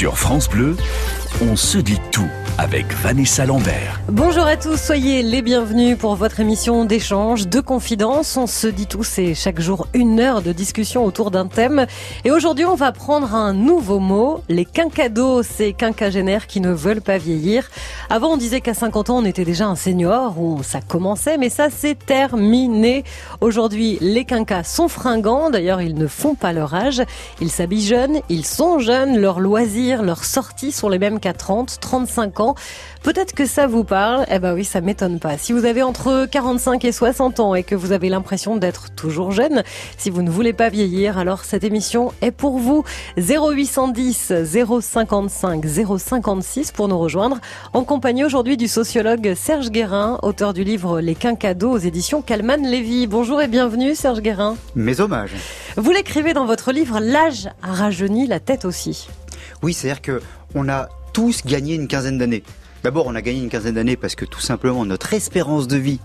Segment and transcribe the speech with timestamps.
[0.00, 0.78] Sur France Bleu,
[1.42, 4.00] on se dit tout avec Vanessa Lambert.
[4.08, 8.36] Bonjour à tous, soyez les bienvenus pour votre émission d'échange, de confidence.
[8.36, 11.86] On se dit tout, c'est chaque jour une heure de discussion autour d'un thème.
[12.24, 17.00] Et aujourd'hui, on va prendre un nouveau mot, les quinquados, ces quinquagénaires qui ne veulent
[17.00, 17.70] pas vieillir.
[18.08, 21.48] Avant, on disait qu'à 50 ans, on était déjà un senior, ou ça commençait, mais
[21.50, 23.04] ça, c'est terminé.
[23.40, 27.02] Aujourd'hui, les quinquas sont fringants, d'ailleurs, ils ne font pas leur âge.
[27.40, 31.78] Ils s'habillent jeunes, ils sont jeunes, leurs loisirs, leurs sorties sont les mêmes qu'à 30,
[31.80, 32.39] 35 ans.
[33.02, 34.26] Peut-être que ça vous parle.
[34.30, 35.38] Eh ben oui, ça m'étonne pas.
[35.38, 39.30] Si vous avez entre 45 et 60 ans et que vous avez l'impression d'être toujours
[39.30, 39.62] jeune,
[39.96, 42.84] si vous ne voulez pas vieillir, alors cette émission est pour vous.
[43.16, 44.32] 0810
[44.80, 45.64] 055
[45.98, 47.38] 056 pour nous rejoindre
[47.72, 52.62] en compagnie aujourd'hui du sociologue Serge Guérin, auteur du livre Les Quincados aux éditions Calman
[52.62, 53.06] Lévy.
[53.06, 54.56] Bonjour et bienvenue Serge Guérin.
[54.74, 55.34] Mes hommages.
[55.76, 59.08] Vous l'écrivez dans votre livre L'âge a rajeuni la tête aussi.
[59.62, 60.20] Oui, c'est-à-dire que
[60.54, 62.42] on a tous gagné une quinzaine d'années.
[62.82, 66.00] D'abord, on a gagné une quinzaine d'années parce que tout simplement notre espérance de vie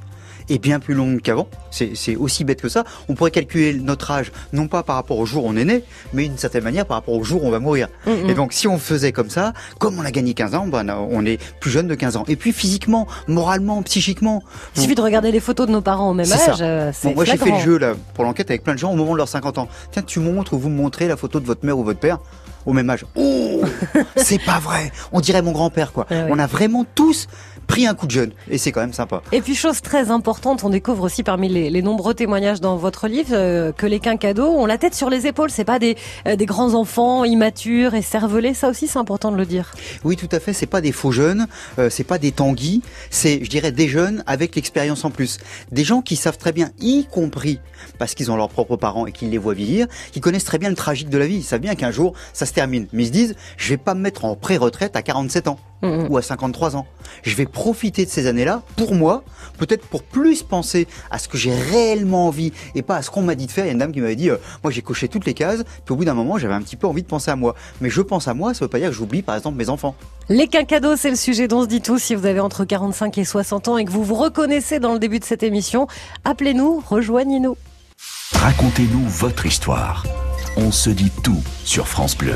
[0.50, 1.48] est bien plus longue qu'avant.
[1.72, 2.84] C'est aussi bête que ça.
[3.10, 5.84] On pourrait calculer notre âge, non pas par rapport au jour où on est né,
[6.14, 7.88] mais d'une certaine manière par rapport au jour où on va mourir.
[8.06, 8.30] Mm, mm.
[8.30, 11.26] Et donc, si on faisait comme ça, comme on a gagné 15 ans, ben, on
[11.26, 12.26] est plus jeune de 15 ans.
[12.28, 14.44] Et puis, physiquement, moralement, psychiquement.
[14.76, 16.58] Il suffit de regarder les photos de nos parents au même âge.
[16.62, 18.96] euh, Bon, moi, j'ai fait le jeu, là, pour l'enquête avec plein de gens au
[18.96, 19.68] moment de leurs 50 ans.
[19.92, 22.20] Tiens, tu montres ou vous me montrez la photo de votre mère ou votre père
[22.66, 23.06] au même âge.
[23.16, 23.62] Oh,
[24.16, 24.92] c'est pas vrai.
[25.12, 26.06] On dirait mon grand-père, quoi.
[26.10, 26.26] Ah.
[26.30, 27.28] On a vraiment tous
[27.66, 28.32] pris un coup de jeune.
[28.50, 29.22] Et c'est quand même sympa.
[29.32, 33.08] Et puis chose très importante, on découvre aussi parmi les, les nombreux témoignages dans votre
[33.08, 35.50] livre euh, que les quinquados ont la tête sur les épaules.
[35.50, 35.96] C'est pas des,
[36.28, 38.54] euh, des grands enfants immatures et cervelés.
[38.54, 39.74] Ça aussi, c'est important de le dire.
[40.04, 40.54] Oui, tout à fait.
[40.54, 41.48] C'est pas des faux jeunes,
[41.80, 42.82] euh, c'est pas des tanguis.
[43.10, 45.40] C'est, je dirais, des jeunes avec l'expérience en plus.
[45.72, 47.60] Des gens qui savent très bien, y compris
[47.98, 50.70] parce qu'ils ont leurs propres parents et qu'ils les voient vieillir, qui connaissent très bien
[50.70, 51.38] le tragique de la vie.
[51.38, 52.88] Ils savent bien qu'un jour, ça se termine.
[52.94, 56.08] Mais ils se disent, je vais pas me mettre en pré-retraite à 47 ans Mhm.
[56.10, 56.88] ou à 53 ans.
[57.24, 59.24] Je vais profiter de ces années-là pour moi,
[59.58, 63.22] peut-être pour plus penser à ce que j'ai réellement envie et pas à ce qu'on
[63.22, 63.66] m'a dit de faire.
[63.66, 65.64] Il y a une dame qui m'avait dit, euh, moi j'ai coché toutes les cases,
[65.86, 67.56] puis au bout d'un moment j'avais un petit peu envie de penser à moi.
[67.82, 69.96] Mais je pense à moi, ça veut pas dire que j'oublie par exemple mes enfants.
[70.30, 72.00] Les quinquados, c'est le sujet dont on se dit tout.
[72.00, 75.00] Si vous avez entre 45 et 60 ans et que vous vous reconnaissez dans le
[75.00, 75.88] début de cette émission,
[76.24, 77.58] appelez-nous, rejoignez-nous.
[78.34, 80.06] Racontez-nous votre histoire.
[80.58, 82.36] On se dit tout sur France Bleu.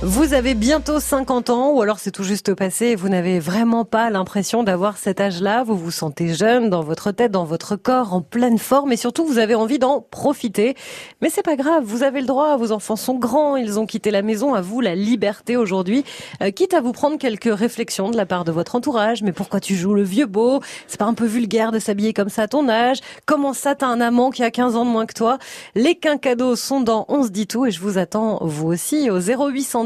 [0.00, 3.84] Vous avez bientôt 50 ans ou alors c'est tout juste passé et vous n'avez vraiment
[3.84, 5.64] pas l'impression d'avoir cet âge-là.
[5.64, 9.26] Vous vous sentez jeune dans votre tête, dans votre corps, en pleine forme et surtout
[9.26, 10.76] vous avez envie d'en profiter.
[11.20, 14.12] Mais c'est pas grave, vous avez le droit, vos enfants sont grands, ils ont quitté
[14.12, 16.04] la maison, à vous la liberté aujourd'hui.
[16.42, 19.22] Euh, quitte à vous prendre quelques réflexions de la part de votre entourage.
[19.24, 20.60] Mais pourquoi tu joues le vieux beau?
[20.86, 23.00] C'est pas un peu vulgaire de s'habiller comme ça à ton âge?
[23.26, 25.38] Comment ça t'as un amant qui a 15 ans de moins que toi?
[25.74, 29.18] Les quinquados sont dans On se dit tout et je vous attends vous aussi au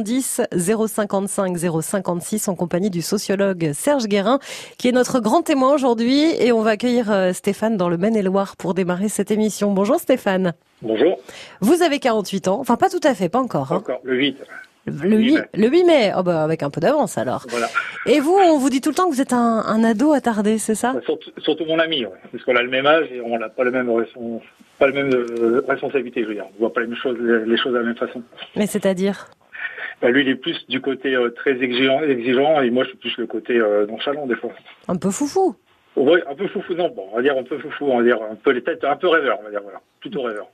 [0.03, 0.43] 0810
[0.89, 4.39] 055 056 en compagnie du sociologue Serge Guérin
[4.79, 8.57] qui est notre grand témoin aujourd'hui et on va accueillir euh, Stéphane dans le Maine-et-Loire
[8.57, 9.73] pour démarrer cette émission.
[9.73, 10.53] Bonjour Stéphane.
[10.83, 11.19] Bonjour.
[11.61, 13.73] Vous avez 48 ans, enfin pas tout à fait, pas encore.
[13.73, 13.77] hein.
[13.77, 14.37] Encore le 8.
[14.87, 17.47] Le 8, le 8 mai, oh bah avec un peu d'avance alors.
[17.51, 17.69] Voilà.
[18.07, 20.59] Et vous, on vous dit tout le temps que vous êtes un, un ado attardé,
[20.59, 20.95] c'est ça?
[21.05, 22.11] Surtout, surtout mon ami, ouais.
[22.33, 24.41] parce qu'on a le même âge et on n'a pas le même respons-
[24.81, 26.47] pas le même euh, responsabilité, je veux dire.
[26.57, 28.23] On voit pas les mêmes choses, les choses de la même façon.
[28.57, 29.29] Mais c'est-à-dire?
[30.03, 32.99] Bah, lui, il est plus du côté euh, très exigeant, exigeant, et moi, je suis
[32.99, 34.51] plus le côté euh, nonchalant des fois.
[34.89, 35.55] un peu foufou.
[35.97, 38.19] Ouais, un peu foufou, non, bon, on va dire un peu foufou, on va dire
[38.23, 39.81] un peu les têtes, un peu rêveur, on va dire, voilà.
[40.01, 40.49] Plutôt rêveur.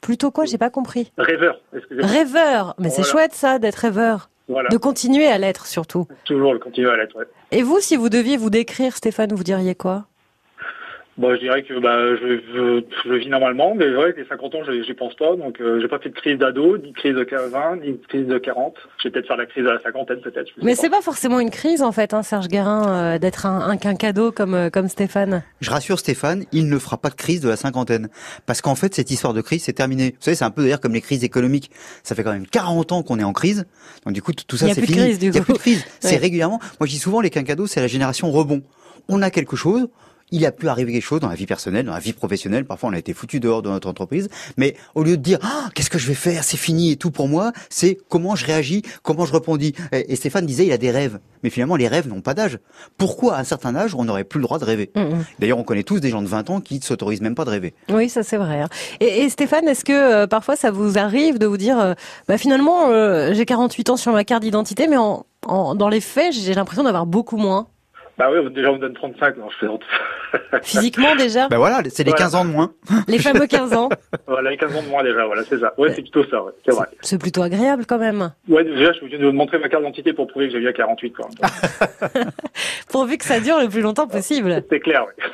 [0.00, 1.12] Plutôt quoi J'ai pas compris.
[1.18, 2.08] Rêveur, excusez-moi.
[2.10, 3.10] Rêveur, mais c'est Voilà.
[3.10, 4.68] chouette ça d'être rêveur, Voilà.
[4.70, 6.06] de continuer à l'être surtout.
[6.24, 7.26] Toujours le continuer à l'être, ouais.
[7.52, 10.06] Et vous, si vous deviez vous décrire, Stéphane, vous diriez quoi?
[11.18, 14.26] Bon, je dirais que bah, je, je, je vis normalement, mais c'est vrai que les
[14.26, 15.36] 50 ans, je j'y pense pas.
[15.36, 18.06] Donc, euh, j'ai pas fait de crise d'ado, ni de crise de 20, ni de
[18.08, 18.74] crise de 40.
[18.98, 20.48] Je vais peut-être faire la crise à la cinquantaine, peut-être.
[20.62, 23.76] Mais c'est pas forcément une crise en fait, hein, Serge Guérin, euh, d'être un, un
[23.76, 25.42] quinquado comme euh, comme Stéphane.
[25.60, 28.08] Je rassure Stéphane, il ne fera pas de crise de la cinquantaine.
[28.46, 30.10] Parce qu'en fait, cette histoire de crise, c'est terminé.
[30.12, 31.70] Vous savez, c'est un peu d'ailleurs comme les crises économiques.
[32.02, 33.66] Ça fait quand même 40 ans qu'on est en crise.
[34.06, 35.04] Donc du coup, tout tout Il ça, y a c'est plus de fini.
[35.04, 35.44] crise, du Il y a coup.
[35.46, 35.84] plus de crise.
[36.00, 36.16] C'est Ouais.
[36.18, 36.60] régulièrement.
[36.80, 38.62] Moi, je dis souvent, les quinquados, c'est la génération rebond.
[39.08, 39.88] On a quelque chose.
[40.32, 42.64] Il a pu arriver quelque chose dans la vie personnelle, dans la vie professionnelle.
[42.64, 44.28] Parfois, on a été foutu dehors de notre entreprise.
[44.56, 46.44] Mais au lieu de dire, ah, qu'est-ce que je vais faire?
[46.44, 47.52] C'est fini et tout pour moi.
[47.68, 49.74] C'est comment je réagis, comment je rebondis.
[49.92, 51.18] Et Stéphane disait, il a des rêves.
[51.42, 52.58] Mais finalement, les rêves n'ont pas d'âge.
[52.98, 54.90] Pourquoi, à un certain âge, on n'aurait plus le droit de rêver?
[54.94, 55.24] Mm, mm.
[55.38, 57.50] D'ailleurs, on connaît tous des gens de 20 ans qui ne s'autorisent même pas de
[57.50, 57.74] rêver.
[57.88, 58.60] Oui, ça c'est vrai.
[58.60, 58.68] hein.
[59.00, 61.94] Et, et Stéphane, est-ce que euh, parfois ça vous arrive de vous dire, euh,
[62.28, 66.00] bah finalement, euh, j'ai 48 ans sur ma carte d'identité, mais en, en- dans les
[66.00, 67.68] faits, j'ai l'impression d'avoir beaucoup moins?
[68.20, 69.80] Bah oui, déjà, on me donne 35, non, je plaisante.
[70.62, 72.24] Physiquement déjà Ben voilà, c'est les Voilà.
[72.26, 72.70] 15 ans de moins.
[73.08, 73.88] Les fameux 15 ans.
[74.26, 75.72] Voilà, les 15 ans de moins déjà, voilà, c'est ça.
[75.78, 76.86] Ouais, c'est plutôt ça, ouais, c'est vrai.
[77.00, 78.30] C'est plutôt agréable quand même.
[78.46, 80.72] Ouais, déjà, je viens de montrer ma carte d'identité pour prouver que j'ai eu à
[80.74, 81.28] 48, quoi.
[82.92, 84.62] Pourvu que ça dure le plus longtemps possible.
[84.70, 85.24] C'est clair, oui.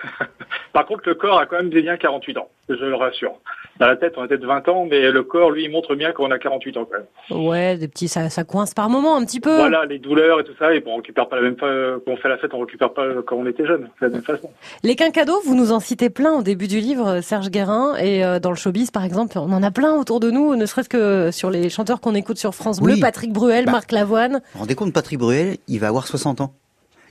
[0.72, 3.32] Par contre, le corps a quand même bien 48 ans, je le rassure.
[3.80, 6.12] Dans la tête, on a peut-être 20 ans, mais le corps, lui, il montre bien
[6.12, 7.46] qu'on a 48 ans quand même.
[7.46, 9.54] Ouais, des petits, ça, ça coince par moment un petit peu.
[9.56, 11.66] Voilà, les douleurs et tout ça, et bon, on récupère pas la même fa-
[12.04, 14.22] quand on fait la fête, on récupère pas quand on était jeune, de la même
[14.22, 14.50] façon.
[14.82, 18.38] Les quincados, vous nous en citez plein au début du livre, Serge Guérin, et euh,
[18.38, 21.30] dans le showbiz par exemple, on en a plein autour de nous, ne serait-ce que
[21.32, 23.00] sur les chanteurs qu'on écoute sur France Bleu, Oui.
[23.00, 23.72] Patrick Bruel, Bah.
[23.72, 24.32] Marc Lavoine.
[24.34, 26.54] Vous vous rendez compte, Patrick Bruel, il va avoir 60 ans.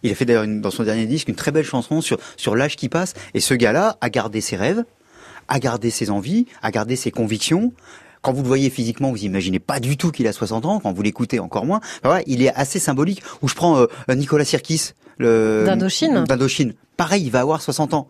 [0.03, 2.75] Il a fait d'ailleurs dans son dernier disque une très belle chanson sur, sur l'âge
[2.75, 3.13] qui passe.
[3.33, 4.83] Et ce gars-là a gardé ses rêves,
[5.47, 7.73] a gardé ses envies, a gardé ses convictions.
[8.25, 10.79] Quand vous le voyez physiquement, vous imaginez pas du tout qu'il a 60 ans.
[10.79, 11.79] Quand vous l'écoutez, encore moins.
[12.03, 13.21] Enfin, il est assez symbolique.
[13.43, 13.85] Ou je prends euh,
[14.15, 16.23] Nicolas Sirkis, le D'Indochine.
[16.23, 16.73] d'Indochine.
[16.97, 18.07] Pareil, il va avoir 60 ans.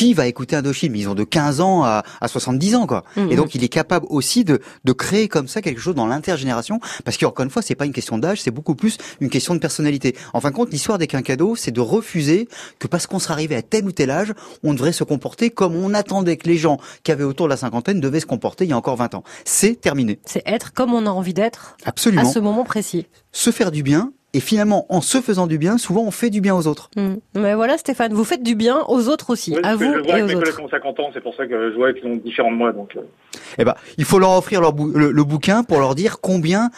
[0.00, 3.04] Qui va écouter Indochine Ils ont de 15 ans à, à 70 ans, quoi.
[3.16, 3.32] Mhm.
[3.32, 6.80] Et donc, il est capable aussi de, de créer comme ça quelque chose dans l'intergénération,
[7.04, 9.58] parce qu'encore une fois, c'est pas une question d'âge, c'est beaucoup plus une question de
[9.60, 10.16] personnalité.
[10.32, 12.48] En fin de compte, l'histoire des quinquados, c'est de refuser
[12.78, 14.32] que parce qu'on serait arrivé à tel ou tel âge,
[14.64, 17.58] on devrait se comporter comme on attendait que les gens qui avaient autour de la
[17.58, 19.22] cinquantaine devaient se comporter il y a encore 20 ans.
[19.44, 20.18] C'est terminé.
[20.24, 22.24] C'est être comme on a envie d'être à Absolument.
[22.24, 23.06] ce moment précis.
[23.32, 26.40] Se faire du bien, et finalement, en se faisant du bien, souvent on fait du
[26.40, 26.90] bien aux autres.
[26.96, 27.14] Hmm.
[27.34, 30.18] Mais voilà Stéphane, vous faites du bien aux autres aussi, Ouais, à vous je vois
[30.18, 30.56] et aux mes collègues autres.
[30.58, 32.72] qui ont 50 ans, c'est pour ça que je vois qu'ils sont différents de moi,
[32.72, 32.96] donc.
[32.96, 33.00] euh,
[33.58, 36.70] Eh ben, il faut leur offrir leur bou- le, le bouquin pour leur dire combien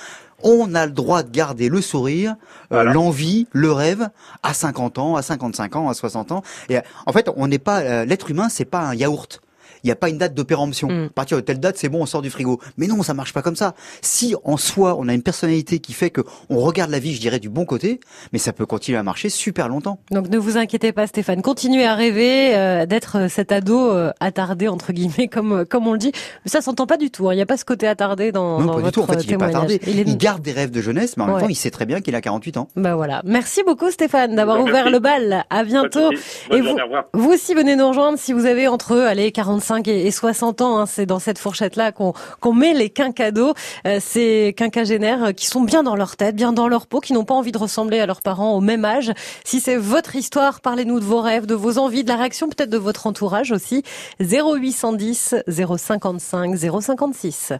[0.45, 2.35] on a le droit de garder le sourire, euh,
[2.71, 2.93] Voilà.
[2.93, 4.09] l'envie, le rêve
[4.43, 6.43] à 50 ans, à 55 ans, à 60 ans.
[6.69, 9.41] Et en fait, on n'est pas euh, l'être humain, c'est pas un yaourt.
[9.85, 10.89] Il n'y a pas une date de péremption.
[10.89, 11.07] Mm.
[11.07, 12.61] À partir de telle date, c'est bon, on sort du frigo.
[12.77, 13.75] Mais non, ça marche pas comme ça.
[14.01, 16.21] Si en soi, on a une personnalité qui fait que
[16.51, 18.01] on regarde la vie, je dirais, du bon côté,
[18.33, 19.99] mais ça peut continuer à marcher super longtemps.
[20.11, 24.13] Donc ne vous inquiétez pas Stéphane, continuez à rêver euh, d'être euh, cet ado euh,
[24.21, 26.13] attardé entre guillemets comme euh, comme on le dit.
[26.45, 27.33] Mais ça s'entend pas du tout, hein.
[27.33, 29.01] il n'y a pas ce côté attardé dans, non, dans pas du tout.
[29.03, 29.53] En fait, il est pas témoignage.
[29.79, 29.81] tardé.
[29.87, 31.33] Il est- Il garde des rêves de jeunesse, mais en Ouais.
[31.35, 32.69] même temps, il sait très bien qu'il a 48 ans.
[32.77, 33.23] Bah voilà.
[33.25, 34.71] Merci beaucoup Stéphane d'avoir Merci.
[34.71, 35.45] ouvert le bal.
[35.51, 36.11] À bientôt.
[36.51, 36.77] Et vous-.
[37.15, 40.79] Vous aussi venez nous rejoindre si vous avez entre allez 45 et, et 60 ans.
[40.79, 40.87] hein.
[40.87, 43.55] c'est dans cette fourchette là qu'on qu'on met les quinquados,
[43.87, 47.13] euh, ces quinquagénaires euh, qui sont bien dans leur tête, bien dans leur peau, qui
[47.13, 49.13] n'ont pas envie de ressembler à leurs parents au même âge.
[49.45, 52.71] Si c'est votre histoire, parlez-nous de vos rêves, de vos envies, de la réaction peut-être
[52.71, 53.83] de votre entourage aussi.
[54.21, 57.53] 0810 055 056.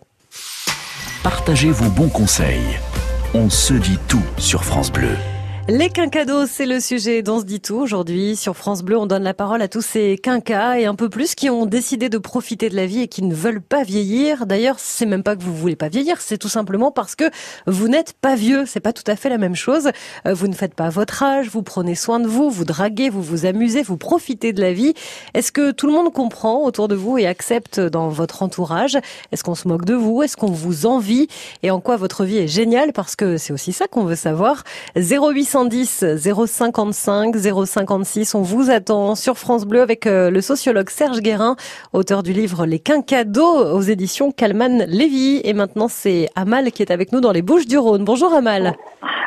[1.23, 2.79] Partagez vos bons conseils.
[3.35, 5.17] On se dit tout sur France Bleu.
[5.69, 8.35] Les quinquados, c'est le sujet dont se dit tout aujourd'hui.
[8.35, 11.37] Sur France Bleu, on donne la parole à tous ces quinquas et un peu plus
[11.37, 14.45] qui ont décidé de profiter de la vie et qui ne veulent pas vieillir.
[14.47, 17.25] D'ailleurs, c'est même pas que vous voulez pas vieillir, c'est tout simplement parce que
[17.69, 18.65] vous n'êtes pas vieux.
[18.67, 19.93] C'est pas tout à fait la même chose.
[20.27, 23.23] Euh, Vous ne faites pas votre âge, vous prenez soin de vous, vous draguez, vous
[23.23, 24.95] vous amusez, vous profitez de la vie.
[25.33, 28.99] Est-ce que tout le monde comprend autour de vous et accepte dans votre entourage?
[29.31, 30.25] Est-ce qu'on se moque de vous?
[30.25, 31.29] Est-ce qu'on vous envie?
[31.63, 32.93] Et en quoi votre vie est géniale?
[32.93, 34.65] Parce que c'est aussi ça qu'on veut savoir.
[35.53, 36.17] 0810
[36.47, 38.35] 055 056.
[38.35, 41.57] On vous attend sur France Bleu avec euh, le sociologue Serge Guérin,
[41.93, 45.43] auteur du livre Les Quinquados aux éditions Calman Lévy.
[45.45, 48.05] Et maintenant, c'est Amal qui est avec nous dans les Bouches du Rhône.
[48.05, 48.75] Bonjour Amal.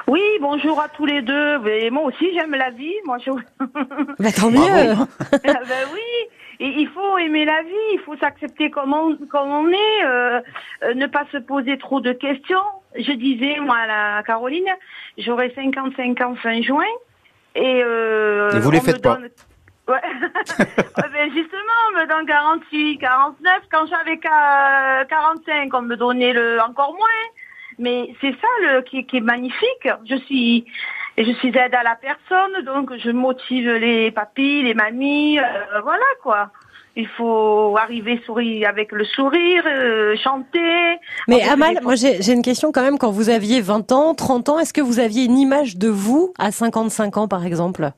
[0.08, 1.60] Oui, bonjour à tous les deux.
[1.60, 2.94] Mais moi aussi, j'aime la vie.
[3.06, 3.32] Moi, je...
[4.20, 4.60] Bah, tant mieux.
[5.32, 6.00] Ah ben oui.
[6.60, 7.90] Et il faut aimer la vie.
[7.94, 10.06] Il faut s'accepter comme on, comme on est.
[10.06, 10.42] euh,
[10.84, 12.64] euh, ne pas se poser trop de questions.
[12.98, 13.88] Je disais, moi, à
[14.18, 14.70] la Caroline,
[15.18, 16.84] j'aurai 55 ans fin juin.
[17.56, 19.16] Et, euh, Et vous les faites pas.
[19.16, 19.30] donne-
[19.88, 19.94] Ouais.
[20.02, 20.66] Ouais,
[21.14, 23.60] ben justement, on me donne 48, 49.
[23.72, 27.08] Quand j'avais qu'à 45, on me donnait le encore moins.
[27.78, 29.88] Mais c'est ça le, qui, qui est magnifique.
[30.10, 30.66] Je suis,
[31.18, 35.82] et je suis aide à la personne, donc je motive les papis, les mamies, euh,
[35.84, 36.52] voilà quoi.
[36.98, 40.98] Il faut arriver sourire avec le sourire, euh, chanter.
[41.28, 42.98] Mais fait Amal, moi j'ai j'ai une question quand même.
[42.98, 46.34] Quand vous aviez 20 ans, 30 ans, est-ce que vous aviez une image de vous
[46.40, 47.92] à 55 ans par exemple?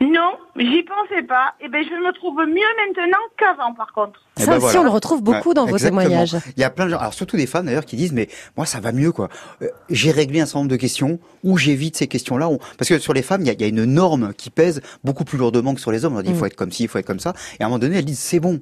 [0.00, 1.54] Non, j'y pensais pas.
[1.60, 4.20] Et ben je me trouve mieux maintenant qu'avant par contre.
[4.38, 4.80] Eh Ça ben aussi, voilà.
[4.80, 6.02] on le retrouve beaucoup Ouais, dans vos exactement.
[6.02, 6.36] témoignages.
[6.56, 8.66] Il y a plein de gens, alors surtout des femmes d'ailleurs, qui disent mais moi
[8.66, 9.28] ça va mieux quoi.
[9.62, 12.48] Euh, j'ai réglé un certain nombre de questions ou j'évite ces questions-là.
[12.48, 14.50] On- Parce que sur les femmes, il y, a, il y a une norme qui
[14.50, 16.12] pèse beaucoup plus lourdement que sur les hommes.
[16.12, 16.38] On leur dit il Mm.
[16.38, 17.32] faut être comme ci, il faut être comme ça.
[17.58, 18.60] Et à un moment donné, elles disent c'est bon.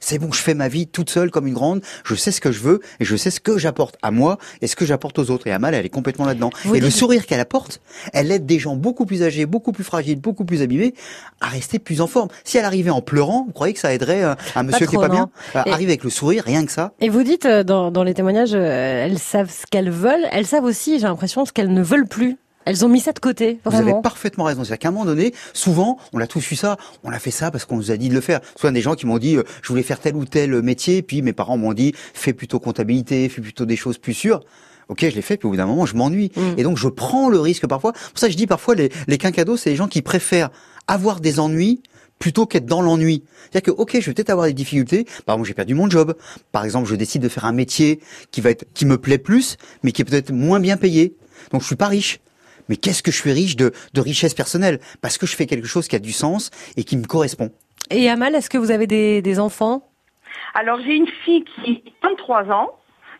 [0.00, 2.50] C'est bon, je fais ma vie toute seule comme une grande, je sais ce que
[2.50, 5.30] je veux et je sais ce que j'apporte à moi et ce que j'apporte aux
[5.30, 5.46] autres.
[5.46, 6.50] Et Amal, elle est complètement là-dedans.
[6.74, 7.80] Et le sourire qu'elle apporte,
[8.12, 10.94] elle aide des gens beaucoup plus âgés, beaucoup plus fragiles, beaucoup plus abîmés
[11.40, 12.28] à rester plus en forme.
[12.44, 14.98] Si elle arrivait en pleurant, vous croyez que ça aiderait euh, un monsieur qui est
[14.98, 15.30] trop, pas bien.
[15.54, 16.92] Euh, Arriver avec le sourire, rien que ça.
[17.00, 20.46] Et vous dites euh, dans, dans les témoignages, euh, elles savent ce qu'elles veulent, elles
[20.46, 22.36] savent aussi, j'ai l'impression, ce qu'elles ne veulent plus.
[22.66, 24.64] Elles ont mis ça de côté, Vous avez parfaitement raison.
[24.64, 26.76] C'est-à-dire qu'à un moment donné, souvent, on a tous eu ça.
[27.04, 28.40] On a fait ça parce qu'on nous a dit de le faire.
[28.56, 31.22] Soit des gens qui m'ont dit, euh, je voulais faire tel ou tel métier, puis
[31.22, 34.40] mes parents m'ont dit, fais plutôt comptabilité, fais plutôt des choses plus sûres.
[34.88, 36.32] Ok, je l'ai fait, puis au bout d'un moment, je m'ennuie.
[36.36, 36.58] Mm.
[36.58, 37.92] Et donc, je prends le risque parfois.
[37.92, 40.50] Pour ça, je dis parfois, les, les quinquados, c'est les gens qui préfèrent
[40.86, 41.80] avoir des ennuis
[42.18, 43.24] plutôt qu'être dans l'ennui.
[43.50, 45.06] C'est-à-dire que, ok, je vais peut-être avoir des difficultés.
[45.24, 46.14] Par exemple, j'ai perdu mon job.
[46.52, 48.00] Par exemple, je décide de faire un métier
[48.30, 51.16] qui va être, qui me plaît plus, mais qui est peut-être moins bien payé.
[51.52, 52.20] Donc, je suis pas riche.
[52.70, 54.78] Mais qu'est-ce que je suis riche de, de richesse personnelle?
[55.02, 57.50] Parce que je fais quelque chose qui a du sens et qui me correspond.
[57.90, 59.90] Et Amal, est-ce que vous avez des, des enfants?
[60.54, 62.70] Alors j'ai une fille qui a 33 ans,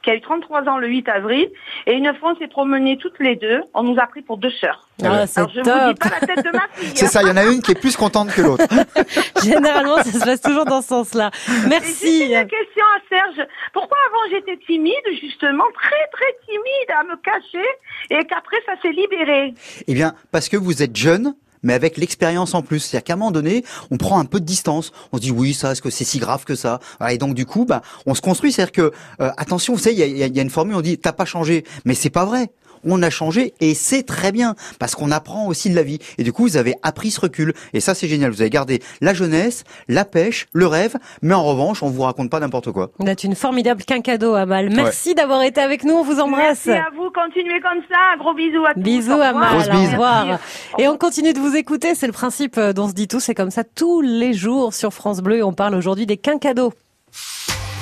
[0.03, 1.49] qui a eu 33 ans le 8 avril,
[1.87, 4.51] et une fois on s'est promenés toutes les deux, on nous a pris pour deux
[4.51, 4.87] sœurs.
[5.03, 6.93] Ah, c'est Alors je vous dis pas la tête de ma fille.
[6.95, 7.09] C'est hein.
[7.09, 8.65] ça, il y en a une qui est plus contente que l'autre.
[9.45, 11.31] Généralement, ça se passe toujours dans ce sens-là.
[11.47, 12.25] J'ai Merci.
[12.25, 13.47] une question à Serge.
[13.73, 17.69] Pourquoi avant j'étais timide, justement, très très timide, à me cacher,
[18.11, 19.55] et qu'après ça s'est libéré?
[19.87, 22.81] Eh bien, parce que vous êtes jeune, mais avec l'expérience en plus.
[22.81, 24.93] C'est-à-dire qu'à un moment donné, on prend un peu de distance.
[25.13, 26.81] On se dit oui, ça, est-ce que c'est si grave que ça?
[27.09, 28.53] Et donc du coup, bah, on se construit.
[28.53, 30.99] C'est-à-dire que euh, attention, vous savez, il y a, y a une formule, on dit
[30.99, 32.51] t'as pas changé, mais c'est pas vrai.
[32.85, 35.99] On a changé et c'est très bien parce qu'on apprend aussi de la vie.
[36.19, 38.31] Et du coup, vous avez appris ce recul et ça, c'est génial.
[38.31, 42.31] Vous avez gardé la jeunesse, la pêche, le rêve, mais en revanche, on vous raconte
[42.31, 42.91] pas n'importe quoi.
[42.99, 44.71] Vous êtes une formidable quinquado, Amal.
[44.71, 45.95] Merci d'avoir été avec nous.
[45.95, 46.67] On vous embrasse.
[46.67, 47.97] Merci à vous, continuez comme ça.
[48.15, 48.81] Un gros bisou à tous.
[48.81, 49.55] Bisous Au revoir.
[49.55, 50.39] Amal, au revoir.
[50.79, 53.35] Et on continue de vous écouter, c'est le principe euh, dont se dit tout, c'est
[53.35, 56.73] comme ça tous les jours sur France Bleu et on parle aujourd'hui des quinquados.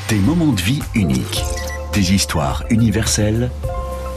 [0.09, 1.43] Des moments de vie uniques.
[1.93, 3.51] Des histoires universelles.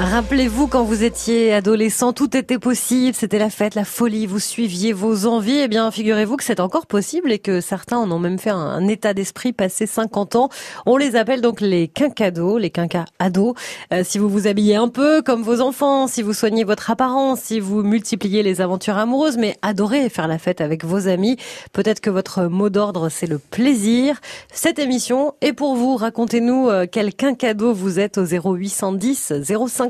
[0.00, 4.94] Rappelez-vous quand vous étiez adolescent, tout était possible, c'était la fête, la folie, vous suiviez
[4.94, 5.60] vos envies.
[5.60, 8.88] Eh bien, figurez-vous que c'est encore possible et que certains en ont même fait un,
[8.88, 10.48] état d'esprit passé 50 ans.
[10.86, 13.52] On les appelle donc les quinquados, les quinquas ados.
[13.92, 17.40] Euh, si vous vous habillez un peu comme vos enfants, si vous soignez votre apparence,
[17.40, 21.36] si vous multipliez les aventures amoureuses, mais adorez faire la fête avec vos amis,
[21.74, 24.18] peut-être que votre mot d'ordre c'est le plaisir.
[24.50, 25.96] Cette émission est pour vous.
[25.96, 29.34] Racontez-nous euh, quel quinquado vous êtes au 0810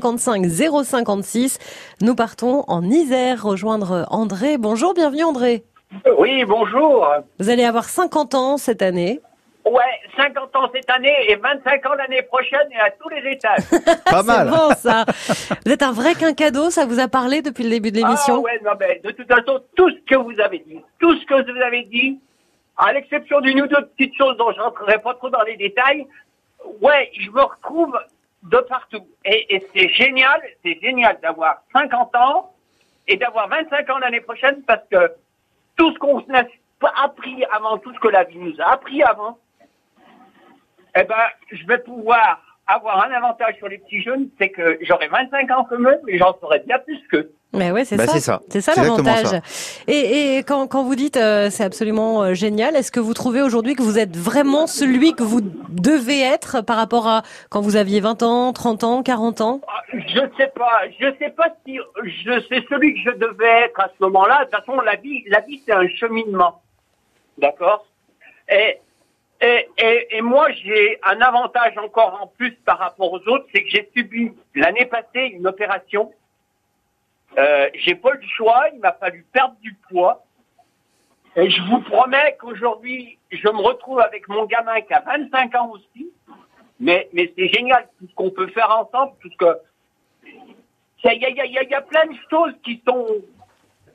[0.01, 0.45] 055
[0.83, 1.59] 056.
[2.01, 4.57] Nous partons en Isère rejoindre André.
[4.57, 5.63] Bonjour, bienvenue André.
[6.17, 7.07] Oui, bonjour.
[7.39, 9.19] Vous allez avoir 50 ans cette année.
[9.65, 9.83] Ouais,
[10.17, 13.61] 50 ans cette année et 25 ans l'année prochaine et à tous les étages.
[14.09, 15.05] Pas C'est bon ça.
[15.65, 18.41] Vous êtes un vrai quinquado, ça vous a parlé depuis le début de ah l'émission
[18.41, 21.51] ouais, non mais de toute façon, tout ce que vous avez dit, tout ce que
[21.51, 22.19] vous avez dit,
[22.77, 26.07] à l'exception d'une ou deux petites choses dont je rentrerai pas trop dans les détails,
[26.81, 27.93] ouais, je me retrouve
[28.43, 29.07] de partout.
[29.25, 32.53] Et, c'est génial, c'est génial d'avoir 50 ans
[33.07, 35.13] et d'avoir 25 ans l'année prochaine parce que
[35.77, 36.43] tout ce qu'on a
[37.03, 39.37] appris avant, tout ce que la vie nous a appris avant,
[40.95, 45.07] eh ben, je vais pouvoir avoir un avantage sur les petits jeunes, c'est que j'aurai
[45.07, 47.31] 25 ans comme eux, mais j'en saurai bien plus qu'eux.
[47.53, 48.13] Mais ouais, c'est Bah, ça.
[48.13, 48.41] c'est ça.
[48.49, 49.41] C'est ça C'est l'avantage.
[49.87, 53.41] Et, et quand, quand vous dites euh, c'est absolument euh, génial, est-ce que vous trouvez
[53.41, 57.75] aujourd'hui que vous êtes vraiment celui que vous devez être par rapport à quand vous
[57.75, 59.61] aviez 20 ans, 30 ans, 40 ans?
[59.67, 63.79] Ah, Je sais pas, je sais pas si je sais celui que je devais être
[63.81, 64.45] à ce moment-là.
[64.45, 66.61] De toute façon, la vie, la vie, c'est un cheminement,
[67.37, 67.85] d'accord?
[68.49, 68.77] Et,
[69.41, 73.63] et et et moi, j'ai un avantage encore en plus par rapport aux autres, c'est
[73.63, 76.11] que j'ai subi l'année passée une opération.
[77.37, 80.25] Euh, j'ai pas eu le choix, il m'a fallu perdre du poids.
[81.35, 85.71] Et je vous promets qu'aujourd'hui, je me retrouve avec mon gamin qui a 25 ans
[85.71, 86.11] aussi.
[86.79, 89.57] Mais, mais c'est génial tout ce qu'on peut faire ensemble, tout ce que.
[91.03, 93.07] Il y a, y, a, y, y a plein de choses qui sont.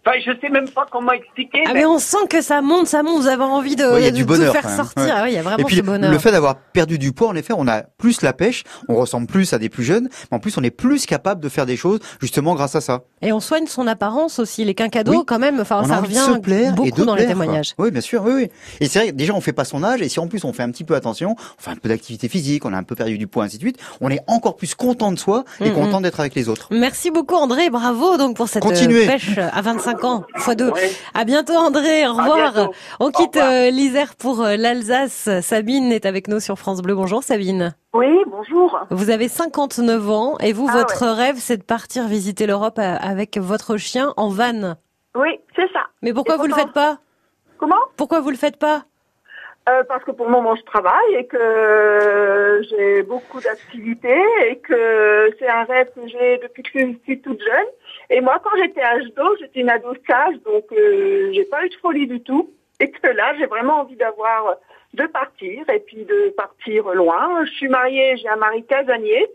[0.07, 1.63] Enfin, je sais même pas comment expliquer.
[1.67, 3.23] Ah mais- mais on sent que ça monte, ça monte.
[3.23, 5.03] Vous avez envie de, Ouais, il y a de du tout faire sortir.
[5.03, 5.11] Ouais.
[5.13, 6.11] Ah oui, il y a vraiment Et puis ce bonheur.
[6.13, 9.27] le fait d'avoir perdu du poids, en effet, on a plus la pêche, on ressemble
[9.27, 11.77] plus à des plus jeunes, mais en plus on est plus capable de faire des
[11.77, 13.03] choses justement grâce à ça.
[13.23, 14.65] Et on soigne son apparence aussi.
[14.65, 15.25] Les quinquados, Oui.
[15.27, 15.59] quand même.
[15.61, 17.33] Enfin, on ça revient se plaire et beaucoup dans les quoi.
[17.33, 17.75] témoignages.
[17.79, 18.49] Oui, bien sûr, oui, oui.
[18.81, 20.53] Et c'est vrai, que déjà on fait pas son âge, et si en plus on
[20.53, 22.95] fait un petit peu attention, on fait un peu d'activité physique, on a un peu
[22.95, 25.75] perdu du poids, ainsi de suite, on est encore plus content de soi et Mhm.
[25.75, 26.69] content d'être avec les autres.
[26.71, 29.07] Merci beaucoup André, bravo donc pour cette euh, Continuez.
[29.07, 30.71] pêche à 25 ans, fois deux.
[30.71, 30.91] Ouais.
[31.15, 32.53] À bientôt André, au revoir.
[32.53, 32.73] bientôt.
[33.01, 35.29] On quitte euh, l'Isère pour euh, l'Alsace.
[35.43, 36.95] Sabine est avec nous sur France Bleu.
[36.95, 37.75] Bonjour Sabine.
[37.95, 38.79] Oui, bonjour.
[38.91, 42.97] Vous avez 59 ans et vous, Ah votre rêve, c'est de partir visiter l'Europe euh,
[43.01, 44.75] avec votre chien en van.
[45.15, 45.81] Oui, c'est ça.
[46.03, 46.99] Mais pourquoi Et vous le pourtant- faites pas?
[47.59, 47.77] Comment?
[47.97, 48.83] Pourquoi vous le faites pas?
[49.69, 55.31] Euh, Parce que pour le moment, je travaille et que j'ai beaucoup d'activités et que
[55.39, 57.67] c'est un rêve que j'ai depuis que je suis toute jeune.
[58.11, 58.83] Et moi, quand j'étais
[59.17, 62.51] d'eau, j'étais une ado sage, donc euh, j'ai pas eu de folie du tout.
[62.79, 64.57] Et que là, j'ai vraiment envie d'avoir
[64.95, 67.45] de partir et puis de partir loin.
[67.45, 69.27] Je suis mariée, j'ai un mari casanier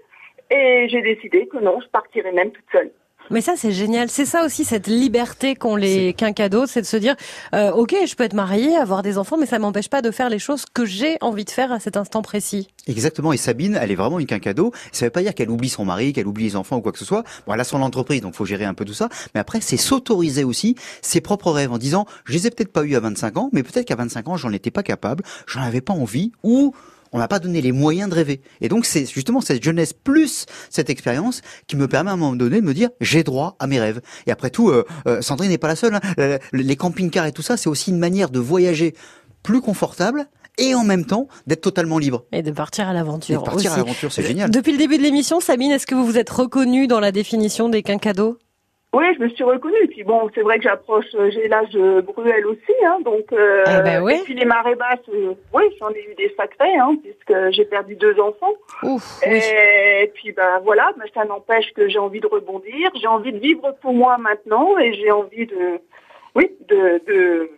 [0.50, 2.92] Et j'ai décidé que non, je partirais même toute seule.
[3.30, 4.10] Mais ça, c'est génial.
[4.10, 7.16] C'est ça aussi, cette liberté qu'ont les quinquados, c'est de se dire,
[7.54, 10.30] euh, ok, je peux être mariée, avoir des enfants, mais ça m'empêche pas de faire
[10.30, 12.68] les choses que j'ai envie de faire à cet instant précis.
[12.88, 13.32] Exactement.
[13.32, 14.74] Et Sabine, elle est vraiment une quinquado.
[14.92, 17.00] Ça veut pas dire qu'elle oublie son mari, qu'elle oublie les enfants ou quoi que
[17.00, 17.24] ce soit.
[17.48, 19.08] Bon, elle a son entreprise, donc faut gérer un peu tout ça.
[19.34, 22.84] Mais après, c'est s'autoriser aussi ses propres rêves en disant, je les ai peut-être pas
[22.84, 25.82] eu à 25 ans, mais peut-être qu'à 25 ans, j'en étais pas capable, j'en avais
[25.82, 26.74] pas envie, ou
[27.12, 28.42] on m'a pas donné les moyens de rêver.
[28.62, 32.36] Et donc c'est justement cette jeunesse plus cette expérience qui me permet à un moment
[32.36, 34.02] donné de me dire j'ai droit à mes rêves.
[34.28, 35.96] Et après tout, euh, euh, Sandrine n'est pas la seule.
[35.96, 36.02] hein.
[36.20, 38.96] Euh, Les camping-cars et tout ça, c'est aussi une manière de voyager
[39.44, 40.28] plus confortable
[40.58, 42.26] et en même temps d'être totalement libre.
[42.32, 44.52] Et de partir à l'aventure partir à l'aventure, c'est génial.
[44.52, 47.70] Depuis le début de l'émission, Sabine, est-ce que vous vous êtes reconnue dans la définition
[47.70, 48.38] des quinquados?
[48.94, 49.88] Oui, je me suis reconnue.
[49.90, 53.32] Puis bon, c'est vrai que j'approche, euh, j'ai l'âge de Bruel aussi, hein, donc.
[53.32, 54.16] Euh, Eh ben oui.
[54.16, 57.64] Et puis les marées basses, euh, oui, j'en ai eu des sacrés, hein, puisque j'ai
[57.64, 58.52] perdu deux enfants.
[58.84, 59.40] Ouf, oui.
[60.04, 63.40] Et puis ben voilà, mais ça n'empêche que j'ai envie de rebondir, j'ai envie de
[63.40, 65.80] vivre pour moi maintenant, et j'ai envie de,
[66.36, 67.50] oui, de, de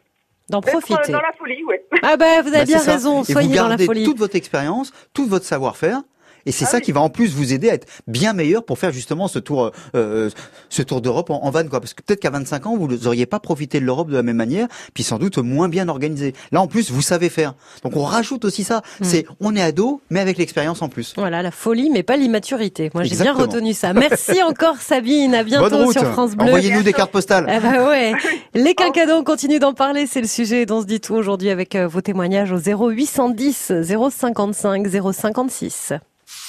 [0.49, 1.11] D'en profiter.
[1.13, 1.83] dans la folie, ouais.
[2.03, 4.03] Ah ben, vous avez Bah, bien raison, Et soyez vous dans la gardez folie.
[4.03, 6.01] toute votre expérience, tout votre savoir-faire.
[6.45, 6.83] Et c'est Ah ça oui.
[6.83, 9.71] qui va en plus vous aider à être bien meilleur pour faire justement ce tour,
[9.95, 10.29] euh,
[10.69, 11.79] ce tour d'Europe en, en van, quoi.
[11.79, 14.38] Parce que peut-être qu'à 25 ans, vous n'auriez pas profité de l'Europe de la même
[14.38, 16.33] manière, puis sans doute moins bien organisé.
[16.51, 17.53] Là, en plus, vous savez faire.
[17.83, 18.81] Donc, on rajoute aussi ça.
[19.00, 19.03] Mm.
[19.03, 21.13] C'est, on est ado, mais avec l'expérience en plus.
[21.17, 22.89] Voilà, la folie, mais pas l'immaturité.
[22.93, 23.93] Moi, j'ai bien retenu ça.
[23.93, 25.35] Merci encore, Sabine.
[25.35, 26.47] À bientôt sur France Bleu.
[26.47, 27.45] Envoyez-nous des cartes postales.
[27.50, 28.13] Ah bah ouais.
[28.53, 30.07] Les quinquados, on continue d'en parler.
[30.07, 33.71] C'est le sujet dont on se dit tout aujourd'hui avec euh, vos témoignages au 0810
[34.12, 35.93] 055 056.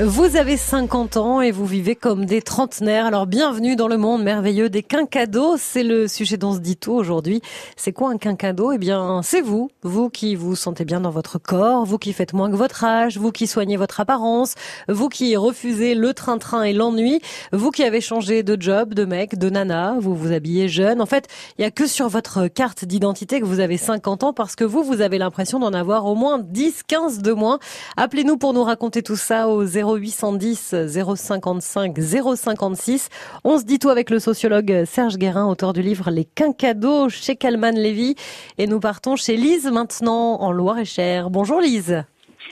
[0.00, 3.04] Vous avez 50 ans et vous vivez comme des trentenaires.
[3.04, 5.56] Alors bienvenue dans le monde merveilleux des quinquados.
[5.56, 7.42] C'est le sujet dont on se dit tout aujourd'hui.
[7.74, 9.72] C'est quoi un quinquado Eh bien, c'est vous.
[9.82, 13.18] Vous qui vous sentez bien dans votre corps, vous qui faites moins que votre âge,
[13.18, 14.54] vous qui soignez votre apparence,
[14.88, 17.20] vous qui refusez le train-train et l'ennui,
[17.52, 21.02] vous qui avez changé de job, de mec, de nana, vous vous habillez jeune.
[21.02, 21.26] En fait,
[21.58, 24.62] il y a que sur votre carte d'identité que vous avez 50 ans parce que
[24.62, 27.58] vous, vous avez l'impression d'en avoir au moins 10, 15 de moins.
[27.96, 29.64] Appelez-nous pour nous raconter tout ça au
[29.96, 30.74] 0810
[31.16, 33.08] 055 056.
[33.44, 37.36] On se dit tout avec le sociologue Serge Guérin, auteur du livre Les Quinquados chez
[37.36, 38.14] Calman Lévy.
[38.58, 41.30] Et nous partons chez Lise maintenant en Loire-et-Cher.
[41.30, 42.04] Bonjour Lise.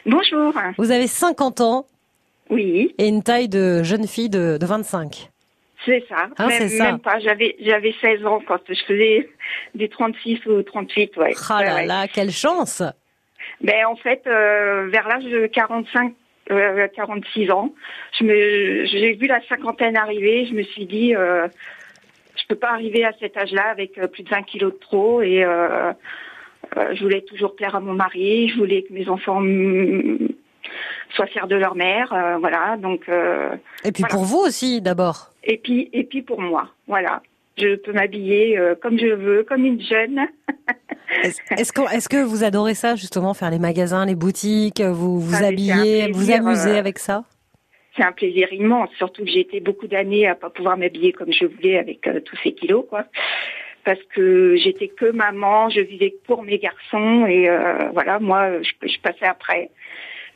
[0.04, 0.52] Bonjour.
[0.78, 1.84] Vous avez 50 ou
[2.50, 5.30] Oui, et une taille de jeune fille de, de 25.
[5.84, 6.28] c'est ça.
[6.38, 6.84] Ah, même, ça.
[6.84, 7.18] même pas.
[7.20, 9.28] J'avais j'avais 16 ans quand je faisais
[9.74, 11.34] des 36 ou 38, ouais.
[11.50, 11.86] Ah Ouais, là ouais.
[11.86, 12.82] là, quelle chance
[13.62, 16.12] Ben en fait, euh, vers l'âge de 45,
[16.50, 17.74] euh, 46 ans,
[18.18, 20.46] je me j'ai vu la cinquantaine arriver.
[20.46, 21.48] Je me suis dit, euh,
[22.36, 25.22] je peux pas arriver à cet âge-là avec euh, plus de 20 kilos de trop
[25.22, 25.92] et euh,
[26.76, 28.48] euh, je voulais toujours plaire à mon mari.
[28.48, 29.40] Je voulais que mes enfants
[31.14, 32.12] soient fiers de leur mère.
[32.12, 33.08] euh, voilà, donc.
[33.08, 33.50] euh,
[33.84, 34.14] Et puis Voilà.
[34.14, 35.30] pour vous aussi d'abord.
[35.44, 37.22] Et puis, et puis pour moi, voilà.
[37.58, 40.26] Je peux m'habiller euh, comme je veux, comme une jeune.
[41.22, 45.34] Est-ce que, est-ce que vous adorez ça justement, faire les magasins, les boutiques, vous vous
[45.42, 47.24] Ah, habillez, vous plaisir, amusez euh, avec ça?
[47.96, 51.32] C'est un plaisir immense, surtout que j'ai été beaucoup d'années à pas pouvoir m'habiller comme
[51.32, 53.04] je voulais avec euh, tous ces kilos, quoi.
[53.84, 58.88] Parce que j'étais que maman, je vivais pour mes garçons et euh, voilà, moi, je,
[58.88, 59.70] je passais après.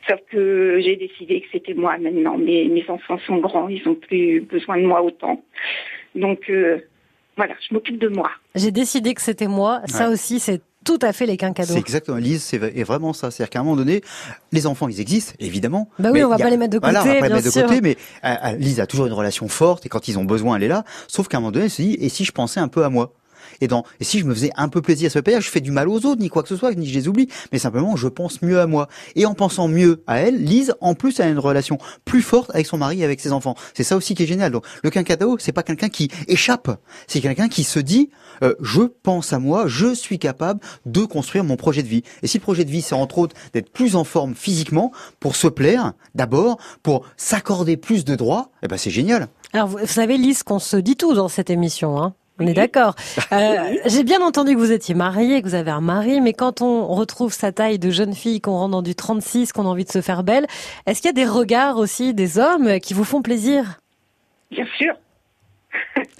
[0.07, 2.37] Sauf que j'ai décidé que c'était moi maintenant.
[2.37, 5.43] Mes, mes enfants sont grands, ils ont plus besoin de moi autant.
[6.15, 6.79] Donc euh,
[7.41, 8.29] voilà, je m'occupe de moi.
[8.53, 9.81] J'ai décidé que c'était moi.
[9.87, 10.13] Ça Ouais.
[10.13, 11.73] aussi, c'est tout à fait les quinquados.
[11.73, 13.31] C'est exactement, Lise, c'est vraiment ça.
[13.31, 14.01] C'est-à-dire qu'à un moment donné,
[14.51, 15.89] les enfants, ils existent, évidemment.
[15.97, 17.27] Bah oui, Mais on va a- pas les mettre de Voilà, on côté, va pas
[17.29, 20.07] les mettre de côté, mais euh, euh, Lise a toujours une relation forte et quand
[20.07, 20.83] ils ont besoin, elle est là.
[21.07, 22.89] Sauf qu'à un moment donné, elle se dit, et si je pensais un peu à
[22.89, 23.11] moi?
[23.59, 25.61] Et, dans, et si je me faisais un peu plaisir, pas dire que je fais
[25.61, 27.95] du mal aux autres, ni quoi que ce soit, ni je les oublie, mais simplement
[27.95, 28.87] je pense mieux à moi.
[29.15, 32.65] Et en pensant mieux à elle, Lise, en plus, a une relation plus forte avec
[32.65, 33.55] son mari et avec ses enfants.
[33.73, 34.51] C'est ça aussi qui est génial.
[34.51, 36.69] Donc, le quinquadao, c'est pas quelqu'un qui échappe,
[37.07, 38.09] c'est quelqu'un qui se dit,
[38.43, 42.03] euh, je pense à moi, je suis capable de construire mon projet de vie.
[42.23, 45.35] Et si le projet de vie, c'est entre autres d'être plus en forme physiquement, pour
[45.35, 49.27] se plaire, d'abord, pour s'accorder plus de droits, eh ben c'est génial.
[49.53, 52.95] Alors, vous savez, Lise, qu'on se dit tout dans cette émission, hein on est d'accord.
[53.33, 56.61] Euh, J'ai bien entendu que vous étiez mariée, que vous avez un mari, mais quand
[56.61, 59.85] on retrouve sa taille de jeune fille, qu'on rentre dans du 36, qu'on a envie
[59.85, 60.47] de se faire belle,
[60.85, 63.79] est-ce qu'il y a des regards aussi des hommes qui vous font plaisir?
[64.51, 64.93] Bien sûr,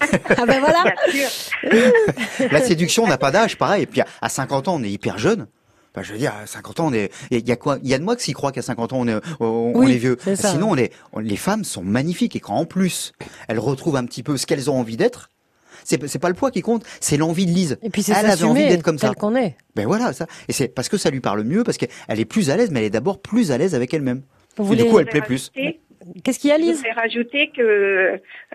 [0.00, 2.48] Ah ben voilà bien sûr.
[2.50, 3.82] La séduction n'a pas d'âge, pareil.
[3.82, 5.46] Et puis à- à 50 ans, on est hyper jeune.
[5.94, 7.12] Enfin, je veux dire, à 50 ans, on est.
[7.30, 9.08] Il y a quoi Il y a de moi qui croit qu'à 50 ans, on
[9.08, 10.16] est, on, est vieux.
[10.34, 10.90] Sinon, on est.
[11.12, 13.12] on- les femmes sont magnifiques et quand en plus
[13.48, 15.28] elles retrouvent un petit peu ce qu'elles ont envie d'être,
[15.84, 17.78] C'est c'est pas le poids qui compte, c'est l'envie de Lise.
[17.82, 19.08] Et puis c'est Elle avait envie d'être comme ça.
[19.08, 19.56] tel qu'on est.
[19.76, 20.26] Ben voilà, ça.
[20.48, 22.80] Et c'est parce que ça lui parle mieux, parce qu'elle est plus à l'aise, mais
[22.80, 24.22] elle est d'abord plus à l'aise avec elle-même.
[24.56, 25.50] Vous Et du voulez- coup, elle Je plaît plus.
[26.24, 27.62] Qu'est-ce qu'il y a, Je Lise voudrais rajouter que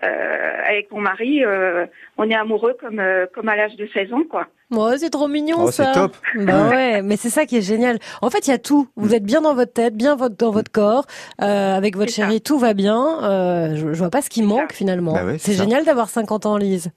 [0.04, 1.86] euh, avec mon mari, euh,
[2.18, 4.46] on est amoureux comme euh, comme à l'âge de 16 ans, quoi.
[4.70, 5.86] Ouais, c'est trop mignon Oh, ça.
[5.86, 6.14] c'est top.
[6.36, 7.98] Bah ouais, mais c'est ça qui est génial.
[8.20, 8.88] En fait, il y a tout.
[8.96, 11.06] Vous êtes bien dans votre tête, bien votre- dans votre corps,
[11.40, 12.16] euh, avec votre ça.
[12.26, 13.24] chérie, tout va bien.
[13.24, 14.76] Euh, je, je vois pas ce qui manque ça.
[14.76, 15.14] finalement.
[15.14, 16.90] Bah ouais, c'est génial d'avoir 50 ans, Lise.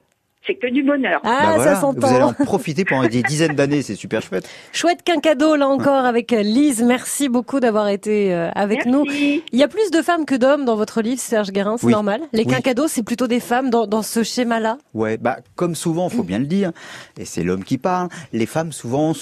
[0.47, 1.21] C'est que du bonheur.
[1.23, 2.30] Ah, Bah voilà, ça vous allez s'entend.
[2.41, 4.49] en profiter pendant des dizaines d'années, c'est super chouette.
[4.73, 6.82] Chouette qu'un cadeau là encore avec Lise.
[6.82, 9.04] Merci beaucoup d'avoir été euh, avec nous.
[9.06, 9.43] Merci.
[9.51, 11.91] Il y a plus de femmes que d'hommes dans votre livre, Serge Guérin, c'est Oui.
[11.93, 12.21] normal.
[12.34, 12.47] Les Oui.
[12.54, 14.80] quinquados, c'est plutôt des femmes dans, dans ce schéma-là.
[14.95, 16.71] Ouais, bah comme souvent, faut bien le dire,
[17.19, 18.10] et c'est l'homme qui parle.
[18.34, 19.13] Les femmes souvent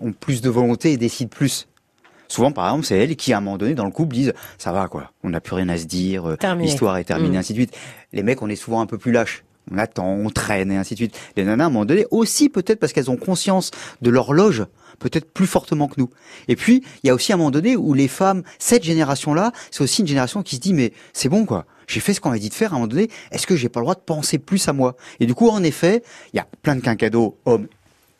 [0.00, 1.66] ont plus de volonté et décident plus.
[2.28, 4.70] Souvent, par exemple, c'est elles qui, à un moment donné, dans le couple, disent ça
[4.70, 6.68] va quoi, on n'a plus rien à se dire, euh, Terminé.
[6.68, 7.40] l'histoire est terminée, Mm.
[7.40, 7.76] ainsi de suite.
[8.12, 9.42] Les mecs, on est souvent un peu plus lâches.
[9.70, 11.18] On attend, on traîne et ainsi de suite.
[11.36, 13.70] Les nanas, à un moment donné, aussi peut-être parce qu'elles ont conscience
[14.02, 14.64] de l'horloge,
[14.98, 16.10] peut-être plus fortement que nous.
[16.48, 19.82] Et puis, il y a aussi un moment donné où les femmes, cette génération-là, c'est
[19.82, 21.66] aussi une génération qui se dit mais c'est bon quoi.
[21.86, 23.08] J'ai fait ce qu'on m'a dit de faire à un moment donné.
[23.32, 24.96] Est-ce que j'ai pas le droit de penser plus à moi?
[25.20, 26.02] Et du coup, en effet,
[26.34, 27.66] il y a plein de quinquados hommes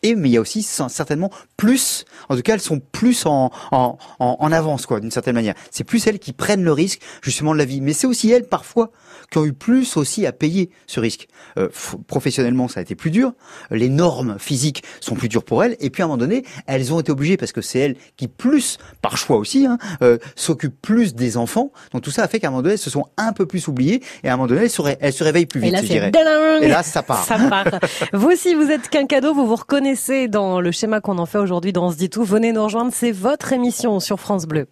[0.02, 3.50] et mais il y a aussi certainement plus, en tout cas elles sont plus en,
[3.72, 5.54] en, en, en avance quoi, d'une certaine manière.
[5.70, 8.46] C'est plus elles qui prennent le risque justement de la vie, mais c'est aussi elles
[8.46, 8.90] parfois
[9.30, 11.26] qui ont eu plus aussi à payer ce risque.
[11.58, 11.68] Euh,
[12.06, 13.32] professionnellement ça a été plus dur,
[13.70, 16.92] les normes physiques sont plus dures pour elles, et puis à un moment donné elles
[16.92, 20.80] ont été obligées parce que c'est elles qui plus, par choix aussi, hein, euh, s'occupent
[20.80, 21.72] plus des enfants.
[21.92, 23.66] Donc tout ça a fait qu'à un moment donné elles se sont un peu plus
[23.68, 25.72] oubliées et à un moment donné elles se, ré- elles se réveillent plus Et vite,
[25.72, 26.10] là, je dirais.
[26.10, 26.62] dingue.
[26.62, 27.24] Et là ça part.
[27.24, 27.64] Ça part.
[28.12, 29.87] vous aussi, vous êtes qu'un cadeau, vous vous reconnaissez
[30.28, 32.24] dans le schéma qu'on en fait aujourd'hui dans On se dit tout.
[32.24, 34.66] Venez nous rejoindre, c'est votre émission sur France Bleu.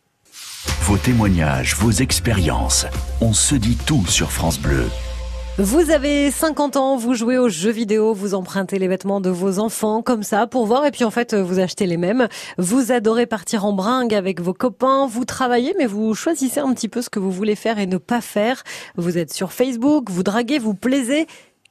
[0.82, 2.86] Vos témoignages, vos expériences.
[3.22, 4.84] On se dit tout sur France Bleu.
[5.58, 9.58] Vous avez 50 ans, vous jouez aux jeux vidéo, vous empruntez les vêtements de vos
[9.58, 12.28] enfants comme ça pour voir et puis en fait vous achetez les mêmes.
[12.58, 16.90] Vous adorez partir en bringue avec vos copains, vous travaillez mais vous choisissez un petit
[16.90, 18.64] peu ce que vous voulez faire et ne pas faire.
[18.96, 21.26] Vous êtes sur Facebook, vous draguez, vous plaisez.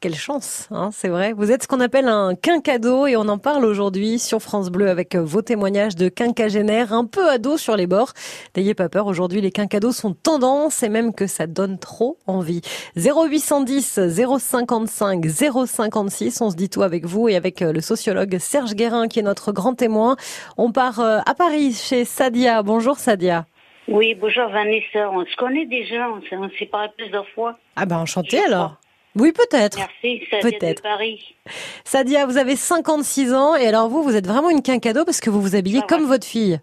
[0.06, 1.34] Quelle chance, hein, c'est vrai.
[1.34, 4.88] Vous êtes ce qu'on appelle un quinquado et on en parle aujourd'hui sur France Bleu
[4.88, 8.14] avec vos témoignages de quinquagénaires un peu ados sur les bords.
[8.56, 12.62] N'ayez pas peur, aujourd'hui les quinquados sont tendance et même que ça donne trop envie.
[12.96, 14.00] 0810
[14.38, 19.08] 055 056, on se dit tout avec vous et avec euh, le sociologue Serge Guérin
[19.08, 20.18] qui est notre grand témoin.
[20.56, 22.62] On part euh, à Paris chez Sadia.
[22.62, 23.48] Bonjour Sadia.
[23.88, 25.10] Oui, bonjour Vanessa.
[25.12, 26.22] On se connaît déjà, on
[26.60, 27.58] s'est, parlé plusieurs fois.
[27.76, 28.78] Ah ben enchanté alors.
[29.16, 29.78] Oui peut-être.
[29.78, 30.78] Merci, vient Peut-être.
[30.78, 31.36] de Paris.
[31.84, 35.30] Sadia, vous avez 56 ans et alors vous, vous êtes vraiment une quinquado parce que
[35.30, 36.08] vous vous habillez Ah, comme ouais.
[36.08, 36.60] votre fille.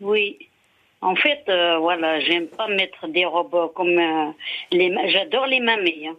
[0.00, 0.38] Oui.
[1.02, 4.30] En fait, euh, voilà, j'aime pas mettre des robes comme euh,
[4.72, 4.94] les.
[5.10, 6.08] J'adore les mamies.
[6.08, 6.16] Hein.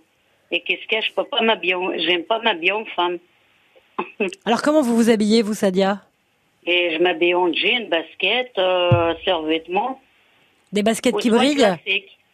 [0.52, 3.18] Et qu'est-ce que je peux pas m'habiller, j'aime pas m'habiller en femme.
[4.46, 6.02] Alors comment vous vous habillez vous Sadia?
[6.66, 10.00] Et je m'habille en jean, basket, euh, survêtement.
[10.72, 11.66] Des baskets qui brillent?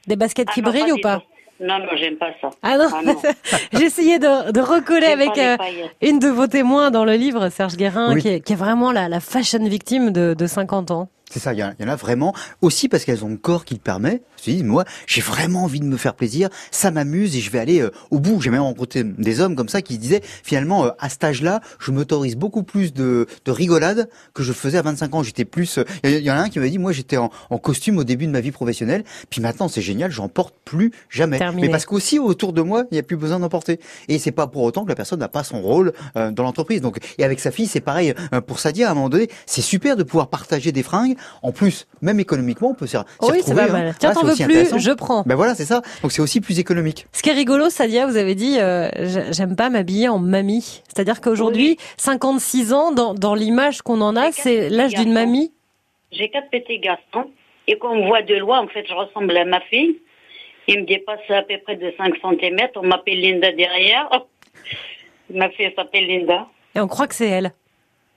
[0.05, 1.19] Des baskets Ah qui non, brillent ou pas?
[1.19, 1.25] tout.
[1.59, 2.49] Non, non, j'aime pas ça.
[2.61, 3.15] Ah non, Ah non.
[3.81, 5.57] essayé de, de recoller avec euh,
[6.01, 8.21] une de vos témoins dans le livre, Serge Guérin, Oui.
[8.21, 11.09] qui, est, qui est vraiment la, la fashion victime de, de 50 ans.
[11.29, 12.33] C'est ça, il y, en a- il y en a vraiment.
[12.61, 14.21] Aussi parce qu'elles ont le corps qui le permet.
[14.45, 16.47] Je me dis, moi, j'ai vraiment envie de me faire plaisir.
[16.71, 18.39] Ça m'amuse et je vais aller euh, au bout.
[18.41, 21.91] J'ai même rencontré des hommes comme ça qui disaient, finalement, euh, à cet âge-là, je
[21.91, 25.23] m'autorise beaucoup plus de, de rigolade que je faisais à 25 ans.
[25.23, 25.79] J'étais plus.
[25.79, 28.05] euh, Il y, en a un qui m'a dit, moi, j'étais en, en costume au
[28.05, 29.03] début de ma vie professionnelle.
[29.29, 31.39] Puis maintenant, c'est génial, j'en porte plus jamais.
[31.39, 31.67] Terminé.
[31.67, 33.81] Mais parce qu'aussi autour de moi, il n'y a plus besoin d'en porter.
[34.07, 36.79] Et c'est pas pour autant que la personne n'a pas son rôle euh, dans l'entreprise.
[36.79, 38.13] Donc, et avec sa fille, c'est pareil.
[38.33, 41.15] Euh, pour Sadia, à un moment donné, c'est super de pouvoir partager des fringues.
[41.41, 43.67] En plus, même économiquement, on peut s'y s'y oui, c'est pas hein.
[43.71, 43.95] mal.
[43.99, 45.23] Tiens, Voilà, t'en veux plus, je prends.
[45.25, 45.81] Ben voilà, c'est ça.
[46.01, 47.05] Donc c'est aussi plus économique.
[47.11, 50.81] Ce qui est rigolo, Sadia, vous avez dit, euh, j'ai- j'aime pas m'habiller en mamie.
[50.87, 55.51] C'est-à-dire qu'aujourd'hui, 56 ans, dans, dans l'image qu'on en a, c'est l'âge d'une mamie.
[56.11, 57.29] J'ai quatre petits garçons.
[57.67, 59.97] Et quand on me voit de loin, en fait, je ressemble à ma fille.
[60.69, 62.57] Il me dépasse à peu près de 5 cm.
[62.75, 64.09] On m'appelle Linda derrière.
[65.33, 66.47] Ma fille s'appelle Linda.
[66.75, 67.51] Et on croit que c'est elle,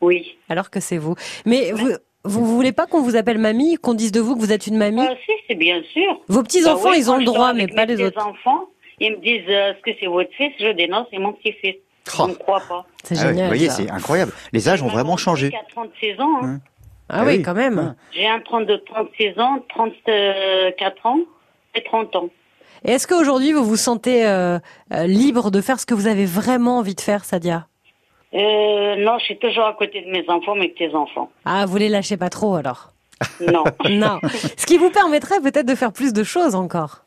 [0.00, 0.36] Oui.
[0.48, 1.14] alors que c'est vous.
[1.46, 1.90] Mais vous,
[2.24, 4.76] vous voulez pas qu'on vous appelle mamie, qu'on dise de vous que vous êtes une
[4.76, 6.20] mamie Ah, si, c'est bien sûr.
[6.28, 8.26] Vos petits-enfants, Bah oui, ils ont le droit, mais pas mes les autres.
[8.26, 8.66] enfants,
[9.00, 10.52] ils me disent euh, est-ce que c'est votre fils?
[10.58, 11.76] Je non, c'est mon petit-fils.
[12.18, 12.22] Oh.
[12.24, 12.84] On ne croit pas.
[13.04, 13.74] C'est Ah vous voyez, ça.
[13.76, 14.32] c'est incroyable.
[14.52, 15.50] Les âges ont vraiment changé.
[15.50, 16.38] J'ai un 36 ans.
[16.42, 16.58] hein.
[17.08, 17.42] Ah Ah oui, oui.
[17.42, 17.94] quand même.
[17.96, 18.02] Ah.
[18.12, 21.18] J'ai un 32, 36 ans, 34 ans
[21.74, 22.28] et 30 ans.
[22.84, 24.58] Et est-ce qu'aujourd'hui, vous vous sentez euh,
[24.92, 27.66] euh, libre de faire ce que vous avez vraiment envie de faire, Sadia?
[28.34, 31.30] Euh, non, je suis toujours à côté de mes enfants, mes petits-enfants.
[31.44, 32.92] Ah, vous les lâchez pas trop alors
[33.40, 33.64] Non.
[33.90, 34.20] Non.
[34.56, 37.02] Ce qui vous permettrait peut-être de faire plus de choses encore.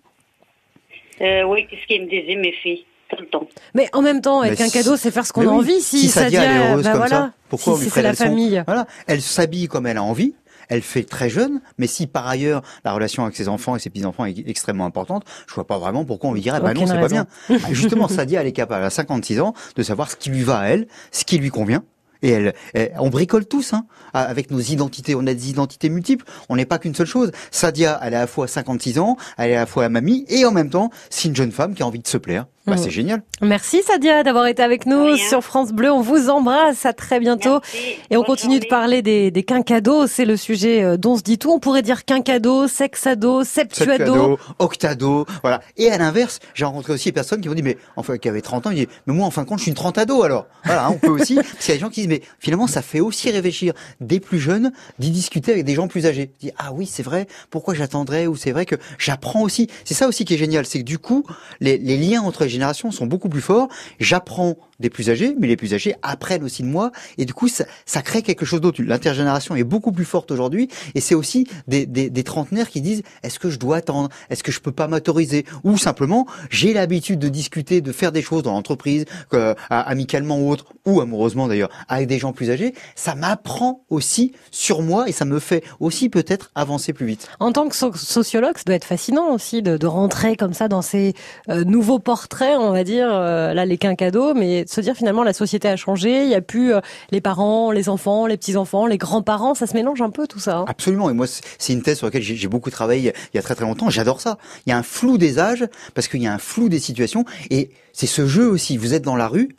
[1.21, 3.47] Euh, oui, qu'est-ce qu'ils me disaient, mes filles tout le temps.
[3.75, 5.81] Mais en même temps, Mais un si- cadeau, c'est faire ce qu'on a oui, envie.
[5.81, 7.15] Si, si Sadia, elle est heureuse bah comme voilà.
[7.15, 8.63] ça, pourquoi on si lui c'est ferait la la famille.
[8.65, 10.33] Voilà, elle s'habille comme elle a envie.
[10.69, 13.89] Elle fait très jeune, mais si par ailleurs la relation avec ses enfants et ses
[13.89, 16.93] petits-enfants est extrêmement importante, je vois pas vraiment pourquoi on lui dirait bah non, c'est
[17.01, 17.07] pas
[17.49, 17.59] bien.
[17.63, 20.59] Ah, Justement, Sadia, elle est capable à 56 ans de savoir ce qui lui va
[20.59, 21.83] à elle, ce qui lui convient.
[22.21, 25.13] Et elle, elle- on bricole tous, hein, avec nos identités.
[25.13, 26.23] On a des identités multiples.
[26.47, 27.31] On n'est pas qu'une seule chose.
[27.51, 30.23] Sadia, elle est à la fois 56 ans, elle est à la fois la mamie,
[30.29, 32.45] et en même temps, c'est une jeune femme qui a envie de se plaire.
[32.65, 32.77] Bah, Mhm.
[32.83, 33.21] c'est génial.
[33.41, 35.17] Merci Sadia d'avoir été avec nous Rien.
[35.17, 35.91] sur France Bleu.
[35.91, 36.85] On vous embrasse.
[36.85, 37.59] À très bientôt.
[37.61, 37.77] Merci.
[38.09, 40.07] Et on Bonne continue de parler des, des quinquados.
[40.07, 41.51] C'est le sujet euh, dont on se dit tout.
[41.51, 43.91] On pourrait dire quinquado, sexado, septuado.
[43.97, 45.61] Septuado, octado, voilà.
[45.77, 48.41] Et à l'inverse, j'ai rencontré aussi des personnes qui m'ont dit, mais enfin, qui avaient
[48.41, 50.47] 30 ans, ils disaient, mais moi, en fin de compte, je suis une trentado, alors.
[50.63, 52.67] Voilà, hein, on peut aussi, parce qu'il y a des gens qui disent, mais finalement,
[52.67, 56.31] ça fait aussi réfléchir des plus jeunes d'y discuter avec des gens plus âgés.
[56.41, 59.67] Ils disent, ah oui, c'est vrai, pourquoi j'attendrais, ou c'est vrai que j'apprends aussi.
[59.83, 61.25] C'est ça aussi qui est génial, c'est que du coup,
[61.59, 62.47] les, les liens entre
[62.91, 63.67] sont beaucoup plus forts.
[63.99, 67.47] J'apprends des plus âgés, mais les plus âgés apprennent aussi de moi, et du coup,
[67.47, 68.83] ça, ça crée quelque chose d'autre.
[68.83, 73.01] L'intergénération est beaucoup plus forte aujourd'hui, et c'est aussi des, des, des trentenaires qui disent,
[73.23, 74.09] est-ce que je dois attendre?
[74.29, 75.45] Est-ce que je peux pas m'autoriser?
[75.63, 79.53] Ou simplement, j'ai l'habitude de discuter, de faire des choses dans l'entreprise, à-
[79.89, 82.73] amicalement ou autre, ou amoureusement d'ailleurs, avec des gens plus âgés.
[82.95, 87.27] Ça m'apprend aussi sur moi, et ça me fait aussi peut-être avancer plus vite.
[87.39, 90.67] En tant que so- sociologue, ça doit être fascinant aussi de, de rentrer comme ça
[90.67, 91.13] dans ces
[91.49, 95.33] euh, nouveaux portraits, on va dire, euh, là les quinquados, mais se dire finalement la
[95.33, 96.81] société a changé, il y a plus euh,
[97.11, 100.57] les parents, les enfants, les petits-enfants, les grands-parents, ça se mélange un peu tout ça.
[100.57, 100.65] hein.
[100.67, 101.09] Absolument.
[101.09, 103.55] Et moi, c'est- une thèse sur laquelle j'ai j'ai beaucoup travaillé il y a très
[103.55, 103.89] très longtemps.
[103.89, 104.37] J'adore ça.
[104.65, 107.25] Il y a un flou des âges parce qu'il y a un flou des situations.
[107.49, 108.77] Et c'est ce jeu aussi.
[108.77, 109.55] Vous êtes dans la rue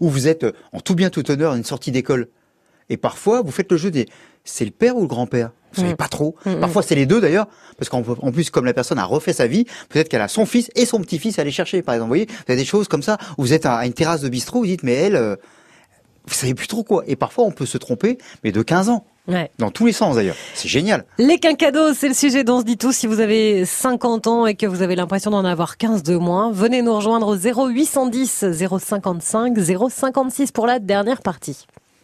[0.00, 2.28] ou vous êtes euh, en tout bien tout honneur à une sortie d'école.
[2.88, 4.06] Et parfois, vous faites le jeu des
[4.44, 5.50] c'est le père ou le grand-père?
[5.74, 5.96] Vous savez Mm.
[5.96, 6.36] pas trop.
[6.44, 6.60] Mm, mm.
[6.60, 7.46] Parfois, c'est les deux d'ailleurs.
[7.78, 10.46] Parce qu'en en plus, comme la personne a refait sa vie, peut-être qu'elle a son
[10.46, 11.82] fils et son petit-fils à aller chercher.
[11.82, 13.18] Par exemple, vous voyez, vous avez des choses comme ça.
[13.38, 15.36] où Vous êtes à une terrasse de bistrot, vous dites, mais elle, euh,
[16.26, 17.02] vous savez plus trop quoi.
[17.06, 19.04] Et parfois, on peut se tromper, mais de 15 ans.
[19.28, 19.52] Ouais.
[19.58, 20.34] Dans tous les sens d'ailleurs.
[20.52, 21.04] C'est génial.
[21.16, 22.90] Les quinquados, c'est le sujet dont on se dit tout.
[22.90, 26.50] Si vous avez 50 ans et que vous avez l'impression d'en avoir 15 de moins,
[26.50, 29.54] venez nous rejoindre au 0810 055
[29.90, 31.66] 056 pour la dernière partie.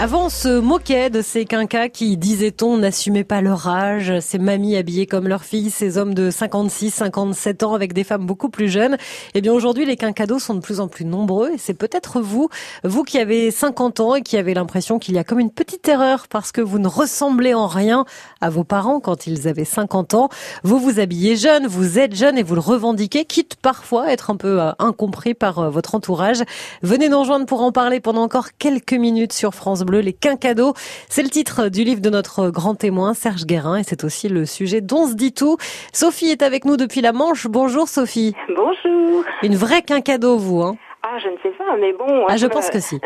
[0.00, 4.76] Avant, on se moquait de ces quinquas qui, disait-on, n'assumaient pas leur âge, ces mamies
[4.76, 8.68] habillées comme leurs filles, ces hommes de 56, 57 ans avec des femmes beaucoup plus
[8.68, 8.96] jeunes.
[9.34, 12.48] Eh bien, aujourd'hui, les quinquados sont de plus en plus nombreux et c'est peut-être vous,
[12.84, 15.88] vous qui avez 50 ans et qui avez l'impression qu'il y a comme une petite
[15.88, 18.04] erreur parce que vous ne ressemblez en rien
[18.40, 20.28] à vos parents quand ils avaient 50 ans.
[20.62, 24.30] Vous vous habillez jeune, vous êtes jeune et vous le revendiquez, quitte parfois à être
[24.30, 26.44] un peu euh, incompris par euh, votre entourage.
[26.82, 30.74] Venez nous rejoindre pour en parler pendant encore quelques minutes sur France Bleu, les quinquados.
[31.08, 34.44] C'est le titre du livre de notre grand témoin, Serge Guérin, et c'est aussi le
[34.44, 35.56] sujet dont se dit tout.
[35.94, 37.46] Sophie est avec nous depuis la Manche.
[37.46, 38.34] Bonjour Sophie.
[38.54, 39.24] Bonjour.
[39.42, 42.26] Une vraie quinquado, vous, hein Ah, je ne sais pas, mais bon.
[42.28, 43.00] Ah, je euh, pense que si.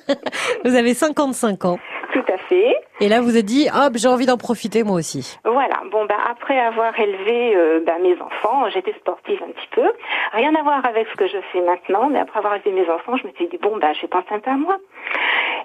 [0.64, 1.78] vous avez 55 ans.
[2.14, 2.74] Tout à fait.
[3.00, 5.38] Et là, vous êtes dit, hop, j'ai envie d'en profiter moi aussi.
[5.44, 5.82] Voilà.
[5.92, 9.86] Bon, ben après avoir élevé euh, ben, mes enfants, j'étais sportive un petit peu.
[10.32, 13.16] Rien à voir avec ce que je fais maintenant, mais après avoir élevé mes enfants,
[13.18, 14.78] je me suis dit bon, ben je vais penser un peu à moi.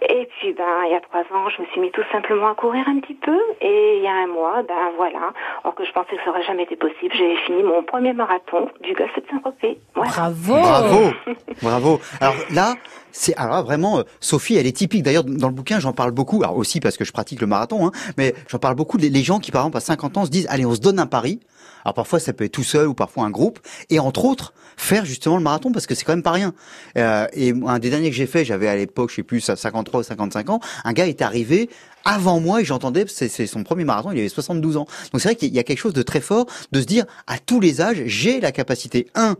[0.02, 2.56] Et puis, ben il y a trois ans, je me suis mis tout simplement à
[2.56, 3.38] courir un petit peu.
[3.62, 6.44] Et il y a un mois, ben voilà, alors que je pensais que ça aurait
[6.44, 9.80] jamais été possible, j'ai fini mon premier marathon du Golfe de Saint-Tropez.
[9.96, 10.12] Voilà.
[10.12, 10.54] Bravo.
[10.54, 11.12] Bravo,
[11.62, 12.00] bravo.
[12.20, 12.76] Alors là,
[13.12, 15.04] c'est alors vraiment euh, Sophie, elle est typique.
[15.04, 16.44] D'ailleurs, dans le bouquin, j'en parle beaucoup.
[16.44, 18.98] Alors aussi parce que je pratique le marathon, hein, mais j'en parle beaucoup.
[18.98, 21.00] Les, les gens qui, par exemple, à 50 ans, se disent allez, on se donne
[21.00, 21.40] un pari.
[21.86, 25.06] Alors parfois, ça peut être tout seul ou parfois un groupe, et entre autres, faire
[25.06, 26.54] justement le marathon parce que c'est quand même pas rien.
[26.98, 30.00] Euh, et un des derniers que j'ai fait, j'avais à l'époque, je sais plus, 53
[30.00, 31.70] ou 55 ans, un gars est arrivé
[32.06, 34.86] avant moi et j'entendais, c'est c'est son premier marathon, il avait 72 ans.
[35.12, 37.40] Donc c'est vrai qu'il y a quelque chose de très fort de se dire à
[37.40, 39.36] tous les âges, j'ai la capacité, un,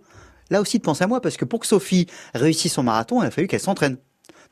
[0.50, 3.26] là aussi de penser à moi parce que pour que Sophie réussisse son marathon, il
[3.26, 3.98] a fallu qu'elle s'entraîne.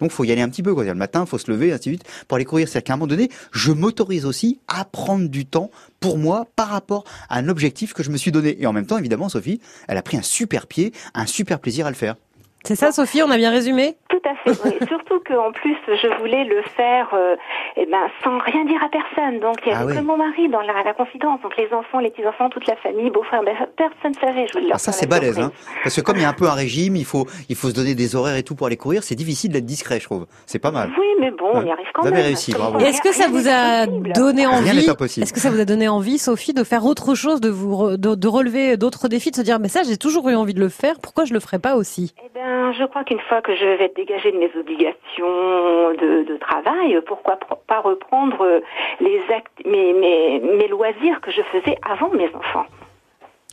[0.01, 0.83] Donc faut y aller un petit peu quoi.
[0.83, 2.67] Le matin, faut se lever, ainsi de suite, pour aller courir.
[2.67, 6.69] C'est-à-dire qu'à un moment donné, je m'autorise aussi à prendre du temps pour moi par
[6.69, 8.61] rapport à un objectif que je me suis donné.
[8.61, 11.85] Et en même temps, évidemment, Sophie, elle a pris un super pied, un super plaisir
[11.85, 12.15] à le faire.
[12.63, 13.97] C'est ça, Sophie, on a bien résumé?
[14.09, 14.87] Tout à fait, oui.
[14.87, 17.35] Surtout qu'en plus, je voulais le faire euh,
[17.75, 19.39] eh ben, sans rien dire à personne.
[19.39, 19.95] Donc, il y avait Ah oui.
[19.95, 21.41] que mon mari dans la, la confidence.
[21.41, 24.47] Donc, les enfants, les petits-enfants, toute la famille, beaux-frères, ben, personne ne savait.
[24.47, 25.51] Je voulais leur Ah, ça c'est balèze, hein.
[25.83, 27.73] Parce que comme il y a un peu un régime, il faut, il faut se
[27.73, 29.03] donner des horaires et tout pour aller courir.
[29.03, 30.27] C'est difficile d'être discret, je trouve.
[30.45, 30.91] C'est pas mal.
[30.99, 32.25] Oui, mais bon, on y arrive quand Vous avez même.
[32.27, 32.77] réussi, bravo.
[32.79, 35.23] est-ce que ça rien vous a donné Rien envie n'est impossible.
[35.23, 37.97] Est-ce que ça vous a donné envie, Sophie, de faire autre chose, de vous re-
[37.97, 40.59] de, de relever d'autres défis, de se dire mais ça j'ai toujours eu envie de
[40.59, 42.13] le faire, pourquoi je le ferais pas aussi?
[42.23, 45.91] Eh ben, ben, je crois qu'une fois que je vais être dégagée de mes obligations
[46.01, 47.37] de, de travail, pourquoi
[47.67, 48.61] pas reprendre
[48.99, 52.65] les actes, mes, mes, mes loisirs que je faisais avant mes enfants.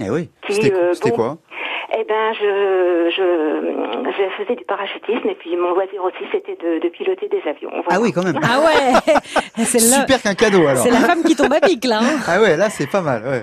[0.01, 0.31] Eh oui.
[0.49, 1.37] C'était euh, bon, quoi?
[1.99, 6.79] Eh ben, je, je, je faisais du parachutisme et puis mon loisir aussi, c'était de,
[6.81, 7.71] de piloter des avions.
[7.91, 8.39] Ah oui, quand même.
[8.43, 9.15] Ah ouais
[9.65, 10.83] C'est la, Super qu'un cadeau alors.
[10.83, 11.99] c'est la femme qui tombe à pic là.
[12.03, 12.19] hein.
[12.29, 13.23] Ah ouais, là c'est pas mal.
[13.25, 13.43] Ouais.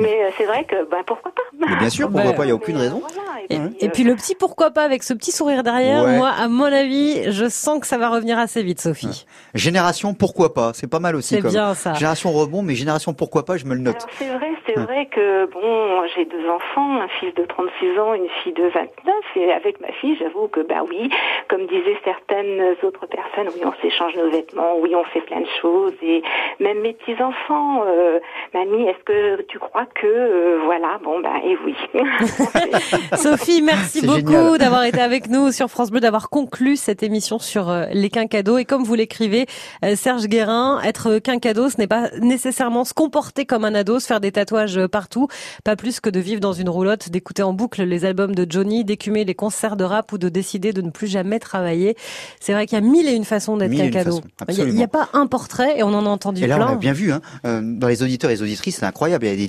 [0.00, 1.42] Mais euh, c'est vrai que, ben, pourquoi pas?
[1.58, 2.36] Mais bien sûr, pourquoi Ouais.
[2.36, 3.00] pas, il n'y a aucune Mais, raison.
[3.00, 6.04] voilà, Et, puis, et euh, puis le petit pourquoi pas avec ce petit sourire derrière,
[6.04, 6.16] Ouais.
[6.16, 9.26] moi à mon avis, je sens que ça va revenir assez vite Sophie.
[9.54, 11.34] Génération pourquoi pas, c'est pas mal aussi.
[11.36, 11.92] C'est comme- bien ça.
[11.94, 14.06] Génération rebond, mais génération pourquoi pas, je me le note.
[14.18, 18.28] C'est vrai, c'est vrai que bon, j'ai deux enfants, un fils de 36 ans, une
[18.42, 21.10] fille de 29, et avec ma fille, j'avoue que bah oui,
[21.48, 25.46] comme disaient certaines autres personnes, oui, on s'échange nos vêtements, oui, on fait plein de
[25.60, 26.22] choses, et
[26.60, 28.18] même mes petits enfants, euh,
[28.54, 31.74] mamie, est-ce que tu crois que euh, voilà, bon bah et oui.
[33.16, 37.70] Sophie, merci beaucoup d'avoir été avec nous sur France Bleu, d'avoir conclu cette émission sur
[37.70, 38.58] euh, les quincados.
[38.58, 39.46] Et comme vous l'écrivez,
[39.84, 44.06] euh, Serge Guérin, être quinquado, ce n'est pas nécessairement se comporter comme un ado, se
[44.06, 45.28] faire des tatouages partout,
[45.64, 48.84] pas plus que de vivre dans une roulotte, d'écouter en boucle les albums de Johnny,
[48.84, 51.96] d'écumer les concerts de rap ou de décider de ne plus jamais travailler.
[52.40, 54.20] C'est vrai qu'il y a mille et une façons d'être quinquado.
[54.48, 56.72] Il n'y a, pas un portrait et on en a entendu Et là, on plein.
[56.72, 57.20] a bien vu, hein,
[57.62, 59.48] dans les auditeurs et les auditrices, c'est incroyable, il y a des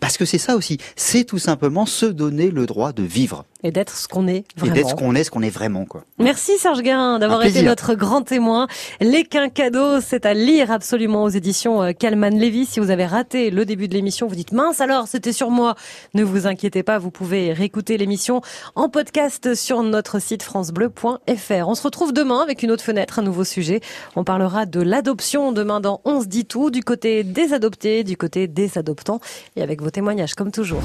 [0.00, 3.72] parce que c'est ça aussi, c'est tout simplement se donner le droit de vivre, Et
[3.72, 4.74] d'être ce qu'on est et vraiment.
[4.76, 5.86] d'être ce qu'on est, ce qu'on est vraiment.
[5.86, 6.04] quoi.
[6.20, 8.68] Merci Serge Guérin d'avoir été notre grand témoin.
[9.00, 12.64] Les quincados, c'est à lire absolument aux éditions euh, Calman Levy.
[12.64, 15.74] Si vous avez raté le début de l'émission, vous dites mince alors, c'était sur moi.
[16.14, 18.40] Ne vous inquiétez pas, vous pouvez réécouter l'émission
[18.76, 21.68] en podcast sur notre site francebleu.fr.
[21.68, 23.80] On se retrouve demain avec une autre fenêtre, un nouveau sujet.
[24.14, 28.16] On parlera de l'adoption demain dans On se dit tout, du côté des adoptés, du
[28.16, 29.18] côté des adoptants
[29.56, 30.82] et avec vos témoignages comme toujours.